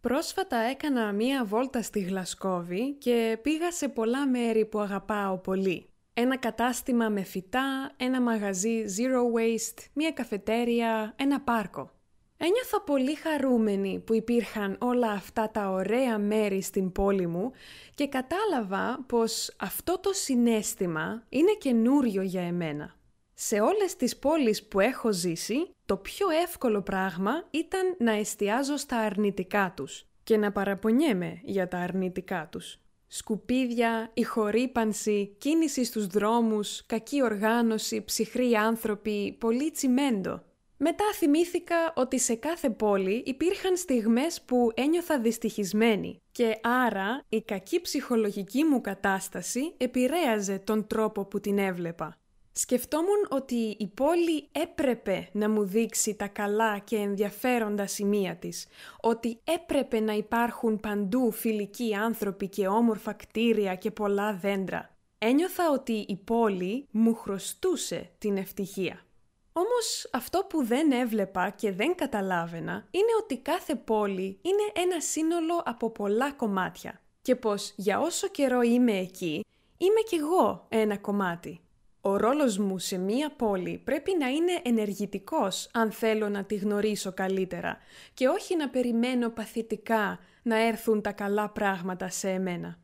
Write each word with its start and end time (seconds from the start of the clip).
Πρόσφατα 0.00 0.56
έκανα 0.56 1.12
μία 1.12 1.44
βόλτα 1.44 1.82
στη 1.82 2.00
Γλασκόβη 2.00 2.92
και 2.94 3.38
πήγα 3.42 3.72
σε 3.72 3.88
πολλά 3.88 4.28
μέρη 4.28 4.66
που 4.66 4.78
αγαπάω 4.78 5.38
πολύ. 5.38 5.86
Ένα 6.14 6.36
κατάστημα 6.36 7.08
με 7.08 7.22
φυτά, 7.22 7.92
ένα 7.96 8.20
μαγαζί 8.20 8.84
zero 8.98 9.38
waste, 9.38 9.84
μία 9.92 10.10
καφετέρια, 10.10 11.14
ένα 11.16 11.40
πάρκο. 11.40 11.90
Ένιωθα 12.36 12.80
πολύ 12.80 13.14
χαρούμενη 13.14 14.02
που 14.06 14.14
υπήρχαν 14.14 14.76
όλα 14.80 15.10
αυτά 15.10 15.50
τα 15.50 15.70
ωραία 15.70 16.18
μέρη 16.18 16.62
στην 16.62 16.92
πόλη 16.92 17.26
μου 17.26 17.50
και 17.94 18.08
κατάλαβα 18.08 19.04
πως 19.06 19.56
αυτό 19.58 19.98
το 19.98 20.12
συνέστημα 20.12 21.24
είναι 21.28 21.52
καινούριο 21.58 22.22
για 22.22 22.42
εμένα. 22.42 22.94
Σε 23.42 23.60
όλες 23.60 23.96
τις 23.96 24.16
πόλεις 24.16 24.68
που 24.68 24.80
έχω 24.80 25.12
ζήσει, 25.12 25.70
το 25.84 25.96
πιο 25.96 26.26
εύκολο 26.42 26.82
πράγμα 26.82 27.32
ήταν 27.50 27.94
να 27.98 28.12
εστιάζω 28.12 28.76
στα 28.76 28.96
αρνητικά 28.96 29.72
τους 29.76 30.06
και 30.24 30.36
να 30.36 30.52
παραπονιέμαι 30.52 31.40
για 31.42 31.68
τα 31.68 31.78
αρνητικά 31.78 32.48
τους. 32.50 32.78
Σκουπίδια, 33.06 34.10
ηχορύπανση, 34.14 35.34
κίνηση 35.38 35.84
στους 35.84 36.06
δρόμους, 36.06 36.86
κακή 36.86 37.22
οργάνωση, 37.22 38.04
ψυχροί 38.04 38.56
άνθρωποι, 38.56 39.36
πολύ 39.40 39.70
τσιμέντο. 39.70 40.42
Μετά 40.76 41.04
θυμήθηκα 41.14 41.92
ότι 41.96 42.18
σε 42.18 42.34
κάθε 42.34 42.70
πόλη 42.70 43.22
υπήρχαν 43.26 43.76
στιγμές 43.76 44.42
που 44.42 44.70
ένιωθα 44.74 45.20
δυστυχισμένη 45.20 46.20
και 46.32 46.58
άρα 46.62 47.24
η 47.28 47.42
κακή 47.42 47.80
ψυχολογική 47.80 48.64
μου 48.64 48.80
κατάσταση 48.80 49.74
επηρέαζε 49.76 50.58
τον 50.58 50.86
τρόπο 50.86 51.24
που 51.24 51.40
την 51.40 51.58
έβλεπα. 51.58 52.19
Σκεφτόμουν 52.60 53.26
ότι 53.28 53.76
η 53.78 53.86
πόλη 53.86 54.48
έπρεπε 54.52 55.28
να 55.32 55.48
μου 55.48 55.64
δείξει 55.64 56.14
τα 56.14 56.26
καλά 56.28 56.78
και 56.78 56.96
ενδιαφέροντα 56.96 57.86
σημεία 57.86 58.36
της, 58.36 58.66
ότι 59.00 59.40
έπρεπε 59.44 60.00
να 60.00 60.12
υπάρχουν 60.12 60.80
παντού 60.80 61.32
φιλικοί 61.32 61.94
άνθρωποι 61.94 62.48
και 62.48 62.66
όμορφα 62.66 63.12
κτίρια 63.12 63.74
και 63.74 63.90
πολλά 63.90 64.34
δέντρα. 64.34 64.96
Ένιωθα 65.18 65.70
ότι 65.70 65.92
η 65.92 66.16
πόλη 66.16 66.86
μου 66.90 67.14
χρωστούσε 67.14 68.10
την 68.18 68.36
ευτυχία. 68.36 69.04
Όμως 69.52 70.08
αυτό 70.12 70.46
που 70.48 70.64
δεν 70.64 70.92
έβλεπα 70.92 71.50
και 71.50 71.72
δεν 71.72 71.94
καταλάβαινα 71.94 72.86
είναι 72.90 73.12
ότι 73.22 73.38
κάθε 73.38 73.74
πόλη 73.74 74.38
είναι 74.42 74.84
ένα 74.84 75.00
σύνολο 75.00 75.62
από 75.64 75.90
πολλά 75.90 76.32
κομμάτια 76.32 77.00
και 77.22 77.36
πως 77.36 77.72
για 77.76 78.00
όσο 78.00 78.28
καιρό 78.28 78.62
είμαι 78.62 78.98
εκεί 78.98 79.44
είμαι 79.76 80.00
κι 80.08 80.14
εγώ 80.14 80.66
ένα 80.68 80.98
κομμάτι. 80.98 81.60
Ο 82.00 82.16
ρόλος 82.16 82.58
μου 82.58 82.78
σε 82.78 82.98
μία 82.98 83.30
πόλη 83.30 83.80
πρέπει 83.84 84.16
να 84.18 84.28
είναι 84.28 84.60
ενεργητικός 84.62 85.68
αν 85.72 85.90
θέλω 85.90 86.28
να 86.28 86.44
τη 86.44 86.54
γνωρίσω 86.54 87.12
καλύτερα 87.12 87.78
και 88.14 88.28
όχι 88.28 88.56
να 88.56 88.68
περιμένω 88.68 89.28
παθητικά 89.28 90.18
να 90.42 90.66
έρθουν 90.66 91.00
τα 91.00 91.12
καλά 91.12 91.50
πράγματα 91.50 92.08
σε 92.08 92.30
εμένα. 92.30 92.78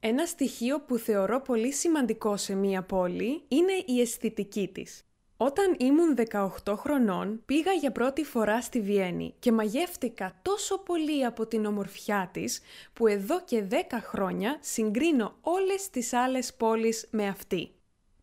Ένα 0.00 0.26
στοιχείο 0.26 0.80
που 0.80 0.96
θεωρώ 0.96 1.40
πολύ 1.40 1.72
σημαντικό 1.72 2.36
σε 2.36 2.54
μία 2.54 2.82
πόλη 2.82 3.42
είναι 3.48 3.72
η 3.86 4.00
αισθητική 4.00 4.68
της. 4.68 5.04
Όταν 5.36 5.76
ήμουν 5.78 6.16
18 6.64 6.74
χρονών 6.76 7.42
πήγα 7.46 7.72
για 7.72 7.92
πρώτη 7.92 8.24
φορά 8.24 8.60
στη 8.60 8.80
Βιέννη 8.80 9.34
και 9.38 9.52
μαγεύτηκα 9.52 10.38
τόσο 10.42 10.78
πολύ 10.78 11.24
από 11.24 11.46
την 11.46 11.66
ομορφιά 11.66 12.30
της 12.32 12.60
που 12.92 13.06
εδώ 13.06 13.40
και 13.44 13.64
10 13.70 13.74
χρόνια 14.02 14.56
συγκρίνω 14.60 15.36
όλες 15.40 15.90
τις 15.90 16.12
άλλες 16.12 16.54
πόλεις 16.54 17.08
με 17.10 17.26
αυτή. 17.26 17.70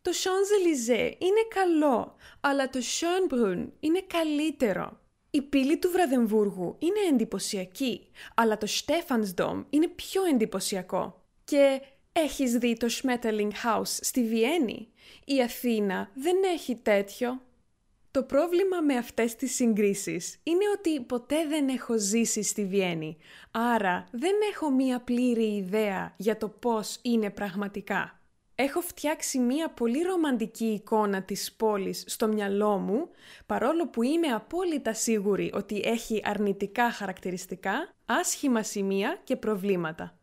Το 0.02 0.10
Champs-Élysées 0.14 1.12
είναι 1.18 1.46
καλό, 1.54 2.16
αλλά 2.40 2.68
το 2.68 2.78
Schönbrunn 2.78 3.66
είναι 3.80 4.02
καλύτερο. 4.06 5.00
Η 5.30 5.42
πύλη 5.42 5.78
του 5.78 5.90
Βραδεμβούργου 5.90 6.76
είναι 6.78 7.00
εντυπωσιακή, 7.12 8.06
αλλά 8.34 8.58
το 8.58 8.66
Stephansdom 8.70 9.64
είναι 9.70 9.88
πιο 9.88 10.24
εντυπωσιακό. 10.24 11.24
Και 11.44 11.80
έχεις 12.12 12.52
δει 12.52 12.76
το 12.76 12.86
Schmetterling 12.90 13.50
House 13.64 13.82
στη 14.00 14.24
Βιέννη; 14.24 14.88
Η 15.24 15.42
Αθήνα 15.42 16.10
δεν 16.14 16.36
έχει 16.54 16.76
τέτοιο. 16.76 17.40
Το 18.10 18.22
πρόβλημα 18.22 18.80
με 18.80 18.96
αυτές 18.96 19.36
τις 19.36 19.54
συγκρίσεις 19.54 20.40
είναι 20.42 20.64
ότι 20.78 21.00
ποτέ 21.00 21.46
δεν 21.46 21.68
έχω 21.68 21.98
ζήσει 21.98 22.42
στη 22.42 22.64
Βιέννη, 22.64 23.16
άρα 23.50 24.08
δεν 24.10 24.34
έχω 24.52 24.70
μία 24.70 25.00
πλήρη 25.00 25.56
ιδέα 25.56 26.14
για 26.16 26.36
το 26.36 26.48
πώς 26.48 26.98
είναι 27.02 27.30
πραγματικά. 27.30 28.19
Έχω 28.62 28.80
φτιάξει 28.80 29.38
μία 29.38 29.70
πολύ 29.70 30.02
ρομαντική 30.02 30.64
εικόνα 30.64 31.22
της 31.22 31.52
πόλης 31.52 32.04
στο 32.06 32.28
μυαλό 32.28 32.78
μου, 32.78 33.08
παρόλο 33.46 33.88
που 33.88 34.02
είμαι 34.02 34.26
απόλυτα 34.26 34.94
σίγουρη 34.94 35.50
ότι 35.54 35.82
έχει 35.84 36.20
αρνητικά 36.24 36.90
χαρακτηριστικά, 36.90 37.94
άσχημα 38.06 38.62
σημεία 38.62 39.20
και 39.24 39.36
προβλήματα. 39.36 40.18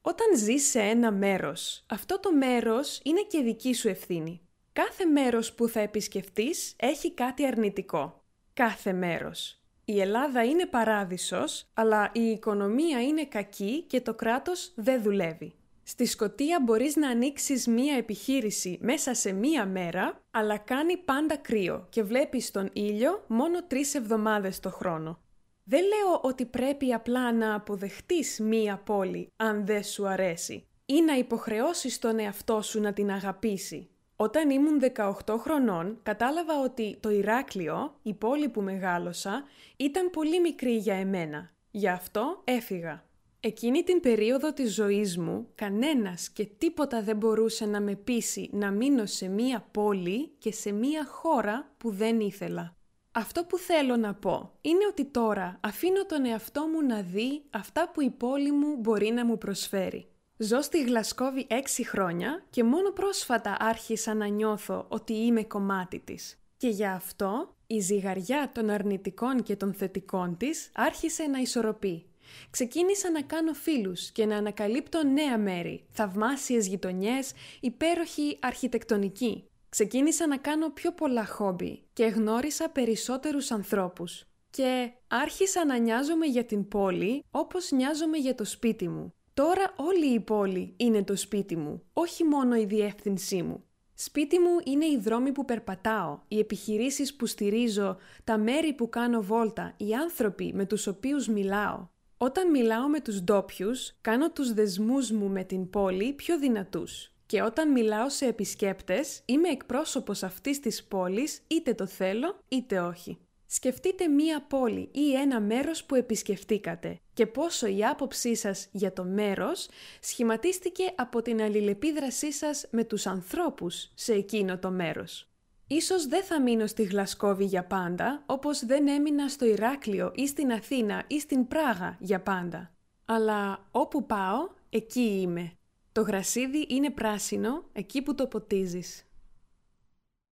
Όταν 0.00 0.36
ζεις 0.36 0.68
σε 0.68 0.80
ένα 0.80 1.12
μέρος, 1.12 1.84
αυτό 1.88 2.20
το 2.20 2.32
μέρος 2.32 3.00
είναι 3.04 3.22
και 3.28 3.40
δική 3.40 3.74
σου 3.74 3.88
ευθύνη. 3.88 4.40
Κάθε 4.72 5.04
μέρος 5.04 5.52
που 5.52 5.68
θα 5.68 5.80
επισκεφτείς 5.80 6.74
έχει 6.76 7.12
κάτι 7.12 7.46
αρνητικό. 7.46 8.24
Κάθε 8.54 8.92
μέρος. 8.92 9.60
Η 9.84 10.00
Ελλάδα 10.00 10.44
είναι 10.44 10.66
παράδεισος, 10.66 11.66
αλλά 11.74 12.10
η 12.14 12.22
οικονομία 12.22 13.02
είναι 13.02 13.24
κακή 13.24 13.82
και 13.82 14.00
το 14.00 14.14
κράτος 14.14 14.72
δεν 14.74 15.02
δουλεύει. 15.02 15.52
Στη 15.90 16.06
Σκοτία 16.06 16.60
μπορείς 16.62 16.96
να 16.96 17.08
ανοίξεις 17.08 17.66
μία 17.66 17.96
επιχείρηση 17.96 18.78
μέσα 18.80 19.14
σε 19.14 19.32
μία 19.32 19.66
μέρα, 19.66 20.20
αλλά 20.30 20.58
κάνει 20.58 20.96
πάντα 20.96 21.36
κρύο 21.36 21.86
και 21.90 22.02
βλέπεις 22.02 22.50
τον 22.50 22.70
ήλιο 22.72 23.24
μόνο 23.26 23.66
τρεις 23.66 23.94
εβδομάδες 23.94 24.60
το 24.60 24.70
χρόνο. 24.70 25.20
Δεν 25.64 25.80
λέω 25.80 26.20
ότι 26.22 26.44
πρέπει 26.44 26.92
απλά 26.92 27.32
να 27.32 27.54
αποδεχτείς 27.54 28.40
μία 28.40 28.82
πόλη 28.84 29.32
αν 29.36 29.66
δεν 29.66 29.82
σου 29.82 30.06
αρέσει 30.06 30.66
ή 30.86 31.02
να 31.02 31.14
υποχρεώσεις 31.14 31.98
τον 31.98 32.18
εαυτό 32.18 32.62
σου 32.62 32.80
να 32.80 32.92
την 32.92 33.10
αγαπήσει. 33.10 33.88
Όταν 34.16 34.50
ήμουν 34.50 34.80
18 34.96 35.36
χρονών, 35.38 35.98
κατάλαβα 36.02 36.62
ότι 36.62 36.96
το 37.00 37.10
Ηράκλειο, 37.10 37.94
η 38.02 38.14
πόλη 38.14 38.48
που 38.48 38.60
μεγάλωσα, 38.60 39.44
ήταν 39.76 40.10
πολύ 40.10 40.40
μικρή 40.40 40.76
για 40.76 40.94
εμένα. 40.94 41.50
Γι' 41.70 41.88
αυτό 41.88 42.40
έφυγα. 42.44 43.07
Εκείνη 43.40 43.82
την 43.82 44.00
περίοδο 44.00 44.52
της 44.52 44.74
ζωής 44.74 45.18
μου, 45.18 45.48
κανένας 45.54 46.30
και 46.30 46.48
τίποτα 46.58 47.02
δεν 47.02 47.16
μπορούσε 47.16 47.66
να 47.66 47.80
με 47.80 47.94
πείσει 47.94 48.50
να 48.52 48.70
μείνω 48.70 49.06
σε 49.06 49.28
μία 49.28 49.68
πόλη 49.70 50.30
και 50.38 50.52
σε 50.52 50.72
μία 50.72 51.06
χώρα 51.06 51.70
που 51.78 51.90
δεν 51.90 52.20
ήθελα. 52.20 52.76
Αυτό 53.12 53.44
που 53.44 53.58
θέλω 53.58 53.96
να 53.96 54.14
πω 54.14 54.52
είναι 54.60 54.86
ότι 54.90 55.04
τώρα 55.04 55.58
αφήνω 55.60 56.06
τον 56.06 56.24
εαυτό 56.24 56.66
μου 56.66 56.82
να 56.82 57.02
δει 57.02 57.42
αυτά 57.50 57.90
που 57.90 58.00
η 58.00 58.10
πόλη 58.10 58.52
μου 58.52 58.76
μπορεί 58.76 59.10
να 59.10 59.24
μου 59.24 59.38
προσφέρει. 59.38 60.06
Ζω 60.36 60.60
στη 60.60 60.82
Γλασκόβη 60.82 61.46
έξι 61.48 61.86
χρόνια 61.86 62.44
και 62.50 62.64
μόνο 62.64 62.90
πρόσφατα 62.90 63.56
άρχισα 63.58 64.14
να 64.14 64.26
νιώθω 64.26 64.86
ότι 64.88 65.12
είμαι 65.12 65.42
κομμάτι 65.44 65.98
της. 65.98 66.38
Και 66.56 66.68
για 66.68 66.92
αυτό 66.92 67.54
η 67.66 67.78
ζυγαριά 67.80 68.50
των 68.54 68.70
αρνητικών 68.70 69.42
και 69.42 69.56
των 69.56 69.74
θετικών 69.74 70.36
της 70.36 70.70
άρχισε 70.74 71.22
να 71.22 71.38
ισορροπεί. 71.38 72.07
Ξεκίνησα 72.50 73.10
να 73.10 73.22
κάνω 73.22 73.52
φίλους 73.52 74.10
και 74.10 74.26
να 74.26 74.36
ανακαλύπτω 74.36 75.02
νέα 75.04 75.38
μέρη, 75.38 75.86
θαυμάσιες 75.90 76.66
γειτονιές, 76.66 77.32
υπέροχη 77.60 78.38
αρχιτεκτονική. 78.40 79.48
Ξεκίνησα 79.68 80.26
να 80.26 80.36
κάνω 80.36 80.70
πιο 80.70 80.92
πολλά 80.92 81.26
χόμπι 81.26 81.82
και 81.92 82.04
γνώρισα 82.04 82.68
περισσότερους 82.68 83.50
ανθρώπους. 83.50 84.24
Και 84.50 84.90
άρχισα 85.08 85.64
να 85.64 85.76
νοιάζομαι 85.76 86.26
για 86.26 86.44
την 86.44 86.68
πόλη 86.68 87.24
όπως 87.30 87.70
νοιάζομαι 87.70 88.16
για 88.16 88.34
το 88.34 88.44
σπίτι 88.44 88.88
μου. 88.88 89.12
Τώρα 89.34 89.74
όλη 89.76 90.14
η 90.14 90.20
πόλη 90.20 90.74
είναι 90.76 91.02
το 91.02 91.16
σπίτι 91.16 91.56
μου, 91.56 91.82
όχι 91.92 92.24
μόνο 92.24 92.56
η 92.56 92.64
διεύθυνσή 92.64 93.42
μου. 93.42 93.62
Σπίτι 93.94 94.38
μου 94.38 94.50
είναι 94.64 94.86
οι 94.86 94.98
δρόμοι 94.98 95.32
που 95.32 95.44
περπατάω, 95.44 96.18
οι 96.28 96.38
επιχειρήσεις 96.38 97.16
που 97.16 97.26
στηρίζω, 97.26 97.96
τα 98.24 98.38
μέρη 98.38 98.72
που 98.72 98.88
κάνω 98.88 99.22
βόλτα, 99.22 99.74
οι 99.76 99.94
άνθρωποι 99.94 100.52
με 100.54 100.64
τους 100.64 100.86
οποίους 100.86 101.28
μιλάω. 101.28 101.88
Όταν 102.20 102.50
μιλάω 102.50 102.88
με 102.88 103.00
τους 103.00 103.22
ντόπιους, 103.22 103.92
κάνω 104.00 104.30
τους 104.30 104.52
δεσμούς 104.52 105.10
μου 105.10 105.28
με 105.28 105.44
την 105.44 105.70
πόλη 105.70 106.12
πιο 106.12 106.38
δυνατούς. 106.38 107.12
Και 107.26 107.42
όταν 107.42 107.72
μιλάω 107.72 108.08
σε 108.08 108.26
επισκέπτες, 108.26 109.22
είμαι 109.24 109.48
εκπρόσωπος 109.48 110.22
αυτής 110.22 110.60
της 110.60 110.84
πόλης 110.84 111.40
είτε 111.46 111.74
το 111.74 111.86
θέλω 111.86 112.38
είτε 112.48 112.80
όχι. 112.80 113.18
Σκεφτείτε 113.46 114.08
μία 114.08 114.42
πόλη 114.42 114.88
ή 114.92 115.14
ένα 115.14 115.40
μέρος 115.40 115.84
που 115.84 115.94
επισκεφτήκατε 115.94 117.00
και 117.14 117.26
πόσο 117.26 117.66
η 117.66 117.84
άποψή 117.84 118.34
σας 118.34 118.68
για 118.72 118.92
το 118.92 119.04
μέρος 119.04 119.68
σχηματίστηκε 120.00 120.92
από 120.96 121.22
την 121.22 121.42
αλληλεπίδρασή 121.42 122.32
σας 122.32 122.66
με 122.70 122.84
τους 122.84 123.06
ανθρώπους 123.06 123.90
σε 123.94 124.12
εκείνο 124.12 124.58
το 124.58 124.70
μέρος. 124.70 125.27
Ίσως 125.70 126.06
δεν 126.06 126.24
θα 126.24 126.40
μείνω 126.40 126.66
στη 126.66 126.82
Γλασκόβη 126.82 127.44
για 127.44 127.64
πάντα, 127.64 128.22
όπως 128.26 128.64
δεν 128.64 128.88
έμεινα 128.88 129.28
στο 129.28 129.44
Ηράκλειο 129.44 130.12
ή 130.14 130.26
στην 130.26 130.52
Αθήνα 130.52 131.04
ή 131.06 131.20
στην 131.20 131.48
Πράγα 131.48 131.96
για 132.00 132.20
πάντα. 132.20 132.72
Αλλά 133.04 133.68
όπου 133.70 134.06
πάω, 134.06 134.48
εκεί 134.70 135.20
είμαι. 135.20 135.52
Το 135.92 136.00
γρασίδι 136.00 136.66
είναι 136.68 136.90
πράσινο 136.90 137.64
εκεί 137.72 138.02
που 138.02 138.14
το 138.14 138.26
ποτίζεις. 138.26 139.07